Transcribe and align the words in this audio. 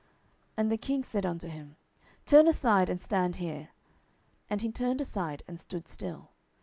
10:018:030 0.01 0.09
And 0.57 0.71
the 0.71 0.77
king 0.77 1.03
said 1.03 1.25
unto 1.27 1.47
him, 1.47 1.75
Turn 2.25 2.47
aside, 2.47 2.89
and 2.89 2.99
stand 2.99 3.35
here. 3.35 3.69
And 4.49 4.61
he 4.63 4.71
turned 4.71 4.99
aside, 4.99 5.43
and 5.47 5.59
stood 5.59 5.87
still. 5.87 6.31